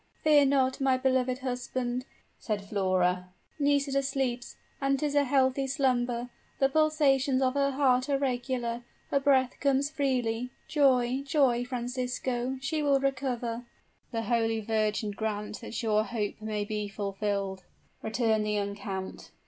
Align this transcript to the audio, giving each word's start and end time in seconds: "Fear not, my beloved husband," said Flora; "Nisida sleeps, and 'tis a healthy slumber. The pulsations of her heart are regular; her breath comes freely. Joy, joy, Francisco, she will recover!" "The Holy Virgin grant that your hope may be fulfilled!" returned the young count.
"Fear 0.23 0.47
not, 0.47 0.81
my 0.81 0.97
beloved 0.97 1.37
husband," 1.45 2.05
said 2.39 2.65
Flora; 2.65 3.29
"Nisida 3.59 4.01
sleeps, 4.01 4.55
and 4.81 4.97
'tis 4.97 5.13
a 5.13 5.25
healthy 5.25 5.67
slumber. 5.67 6.31
The 6.57 6.69
pulsations 6.69 7.39
of 7.39 7.53
her 7.53 7.69
heart 7.69 8.09
are 8.09 8.17
regular; 8.17 8.81
her 9.11 9.19
breath 9.19 9.59
comes 9.59 9.91
freely. 9.91 10.49
Joy, 10.67 11.21
joy, 11.23 11.65
Francisco, 11.65 12.57
she 12.61 12.81
will 12.81 12.99
recover!" 12.99 13.65
"The 14.11 14.23
Holy 14.23 14.59
Virgin 14.59 15.11
grant 15.11 15.61
that 15.61 15.83
your 15.83 16.03
hope 16.03 16.41
may 16.41 16.65
be 16.65 16.87
fulfilled!" 16.87 17.63
returned 18.01 18.43
the 18.47 18.53
young 18.53 18.73
count. 18.73 19.29